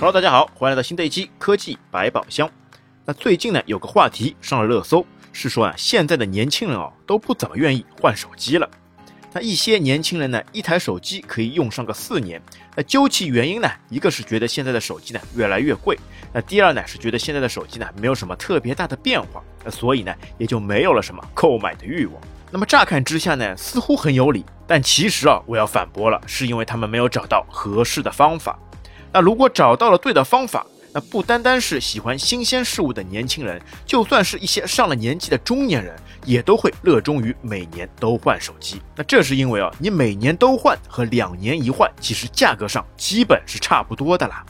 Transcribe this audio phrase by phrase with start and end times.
[0.00, 2.50] Hello，大家好，欢迎来到新的一期科技百宝箱。
[3.04, 8.66] 那最近呢，有个话题上了热搜，是说啊，现在的年轻人哦都不怎么愿意换手机了。
[9.34, 12.40] 那一些年轻人呢，一台手机可以用上个四年。
[12.74, 15.98] 那究其原因呢，一个是觉得现在的手机呢越来越贵，
[16.32, 22.14] 那第二呢是觉得现在的手机呢没有什么特别大的变化，那所以呢也就没有了什么购买的欲望。
[22.50, 28.58] 那么乍看之下呢，似乎很有理，但其实啊，我要反驳了，是因为他们没有找到合适的方法。
[29.12, 35.94] 那如果找到了对的方法，那不单单是喜欢新鲜事物的年轻人，就算是一些上了年纪的中年人，
[36.24, 38.80] 也都会热衷于每年都换手机。
[38.96, 44.44] 那这是因为啊，你每年都换和两年一换，其实价格上基本是差不多的啦。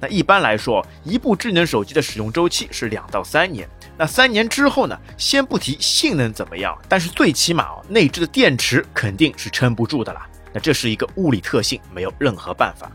[0.00, 3.68] 那一般来说，一部智能手机的使用周期是两到三年。
[3.98, 10.26] 那三年之后呢，先不提性能怎么样，但是最起码哦，内置的电池肯定是撑不住的啦。
[10.52, 12.90] 那这是一个物理特性，没有任何办法。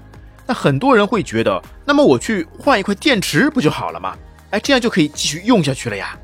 [0.52, 4.18] 那很多人会觉得，那么我去换一块电池不就好了吗？
[4.50, 6.20] 哎，这样就可以继续用下去了呀。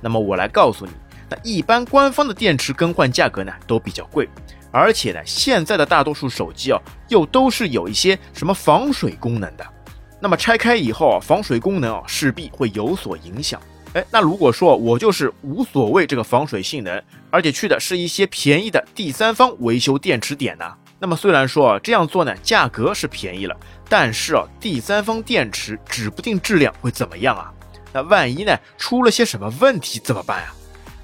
[0.00, 0.92] 那么我来告诉你，
[1.28, 4.28] 那一般官方的电池更换价格呢都比较贵，
[4.70, 9.66] 而且呢，现在的大多数手机啊，又都是有一些什么防水功能的。
[10.20, 13.60] 那么拆开以后啊，防水功能啊势必会有所影响。
[13.94, 20.64] 哎，那如果说我就是无所谓这个防水性能，而且去的是一些便宜的第三方维修电池点呢？
[21.04, 23.54] 那么虽然说啊这样做呢价格是便宜了，
[23.90, 27.52] 但是啊第三方电池指不定质量会怎么样啊？
[27.92, 30.54] 那万一呢出了些什么问题怎么办啊？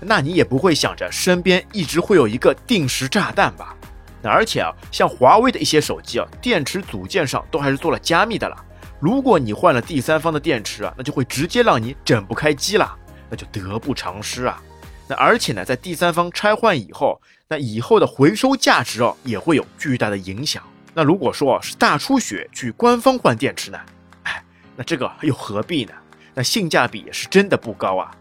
[0.01, 3.77] 那你也不会想着身边一直会有一个定时炸弹吧？
[4.23, 8.57] 那而且啊像华为的一些手机啊电池组件上都还是做了加密的了，
[9.01, 12.91] 如果你换了第三方的电池啊，那就会直接让你整不开机了，
[13.29, 14.63] 那就得不偿失啊。
[15.11, 20.63] 那而且呢，在第三方拆换以后，那以后的回收价值哦也会有巨大的影响。
[20.95, 23.81] 那如果说是大出血去官方换电池呢，
[24.23, 24.41] 哎，
[24.77, 25.93] 那这个又何必呢？
[26.33, 28.13] 那性价比也是真的不高啊。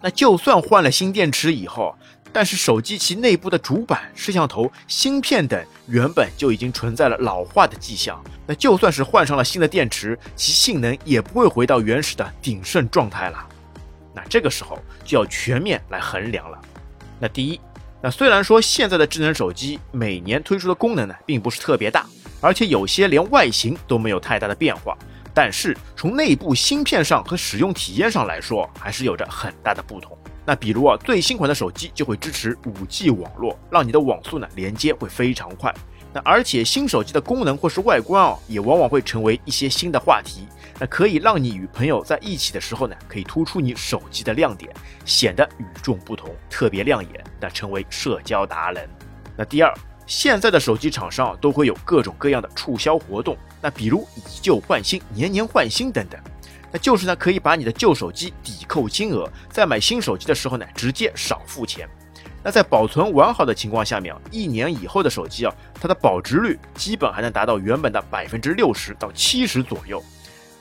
[0.00, 1.94] 那就算换了新电池以后，
[2.32, 8.18] 但是手机其内部的主板、摄像头、芯片等原本就已经存在了老化的迹象。
[8.46, 13.46] 那就算是换上了新的电池，其性能也不会回到原始的鼎盛状态了。
[14.18, 16.60] 那这个时候就要全面来衡量了。
[17.20, 17.60] 那第一，
[18.02, 22.04] 那虽然说现在的智能手机每年推出的功能呢，并不是特别大，
[22.40, 24.98] 而且有些连外形都没有太大的变化，
[25.32, 30.18] 但是从内部芯片上和使用体验上来说，还是有着很大的不同。
[30.44, 35.72] 那比如啊，最新款的手机就会支持 5G 网络，让你的网速呢连接会非常快。
[36.12, 40.46] 那而且新手机的功能或是外观啊，也往往会成为一些新的话题。
[40.80, 44.72] 那可以让你与朋友在一起的时候呢，可以突出你手机的亮点，
[45.04, 48.88] 显得与众不同，特别亮眼，那成为社交达人。
[49.36, 49.74] 那第二，
[50.06, 56.20] 现在的手机厂商啊，都会有各种各样的促销活动，那比如以旧换新、年年换新等等，
[56.70, 61.88] 那就是呢可以把你的旧手机抵扣金额，在买新手机的时候呢，直接少付钱。
[62.48, 70.02] 那在保存完好的情况下面啊，一年以后的手机啊，它的保值率基本还能达到原本的百分之六十到七十左右。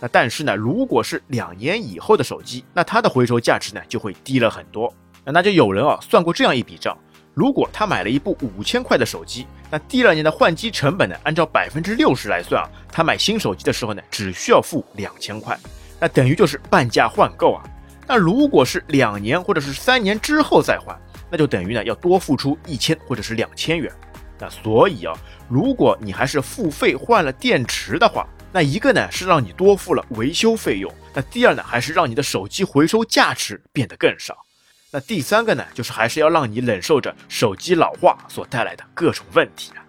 [0.02, 4.94] 那但是呢，如果是两年以后的手机，那它的回收价值呢就会低了很多。
[5.24, 6.94] 那那就有人啊算过这样一笔账：
[7.34, 15.58] 如果他买了一部五千块的手机，那第二年的换机成本呢，按照百分之六十来算啊，他买新手机的时候呢，只需要付两千块，
[16.02, 17.64] 那等于就是半价换购啊。
[18.06, 20.98] 那如果是两年或者是三年之后再换，
[21.30, 23.92] 那就等于呢要多付出一千或者是两千元，
[24.40, 25.14] 那所以啊，
[25.50, 34.38] 如果你还是付费换了电池的话，那一个呢是让你多付了维修费用，那第二呢还是让你的手机回收价值变得更少，
[34.90, 39.84] 那第三个呢就是还是要让你忍受着手机老化所带来的各种问题啊。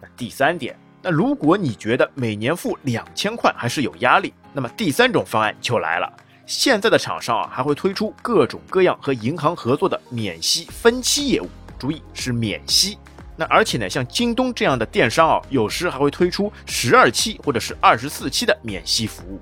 [0.00, 6.12] 那第三点，那如果你觉得每年付两千块还是有压力，那么第三种方案就来了。
[6.46, 12.96] 现在的厂商啊，还会推出各种各样和银行合作的免息分期业务，注意是免息。
[13.34, 19.40] 那而且呢，像京东这样的电商啊，有时还会推出十二期或者是二十四期的免息服务。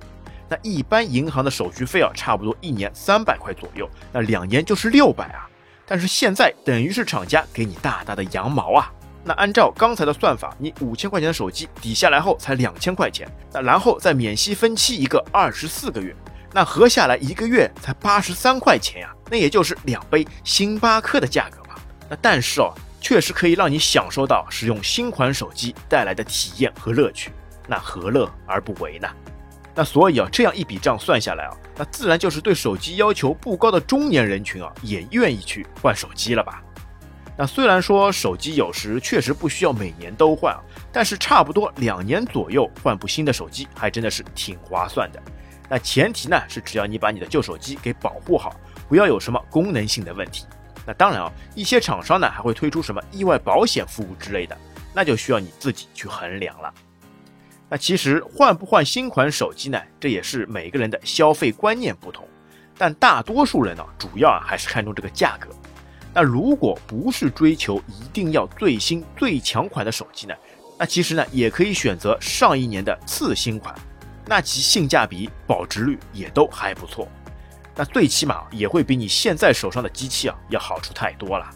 [0.49, 5.47] 那一般银行的手续费啊，差不多一年三百块左右，那两年就是六百啊。
[5.87, 8.91] 但是现在等于是厂家给你大大的羊毛啊。
[9.23, 16.17] 那按照刚才的算法，你五千块钱的手机抵下来后才两千块钱，那然后再免息分期一个二十四个月。
[16.55, 21.75] 那合下来一个月才八十三块钱呀，那也就是两杯星巴克的价格嘛。
[22.09, 27.33] 那但是哦，确实可以让你享受到使用新款手机带来的体验和乐趣，
[27.67, 29.09] 那何乐而不为呢？
[29.75, 36.63] 那所以啊，这样一笔账算下来啊，那自然就是对手机要求不高的中年人群啊，也愿意去换手机了吧？
[37.37, 40.63] 那虽然说手机有时确实不需要每年都换啊，
[40.93, 45.21] 但是差不多两年左右换部新的手机，还真的是挺划算的。
[45.69, 48.55] 那前提呢是只要你把你的旧手机给保护好，
[48.89, 50.45] 不要有什么功能性的问题。
[50.87, 54.57] 那当然啊，一些厂商呢还会推出什么意外保险服务之类的，
[54.93, 56.73] 那就需要你自己去衡量了。
[57.71, 62.29] 那其实换不换新款手机呢，这也是每个人的消费观念不同，
[62.77, 65.49] 但大多数人呢，主要啊还是看重这个价格。
[66.13, 70.35] 那如果不是追求一定要最新最强款的手机呢，
[70.79, 73.75] 那其实呢也可以选择上一年的次新款。
[74.27, 77.09] 那其性价比、保值率也都还不错，
[77.75, 81.49] 那最起码也会比你现在手上的机器啊要好出太多了。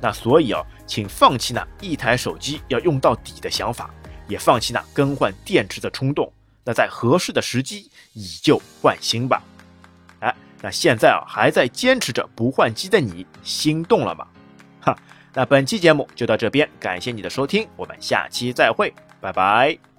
[0.00, 3.88] 那所以啊，请放弃那一台手机要用到底的想法，
[4.26, 6.32] 也放弃那更换电池的冲动。
[6.64, 9.40] 那在合适的时机以旧换新吧。
[10.20, 14.26] 哎，那现在啊还在坚持着不换机的你，心动了吗？
[14.80, 14.98] 哈，
[15.34, 19.91] 那本期节目就到这边，感谢你的收听，我们下期再会，拜拜。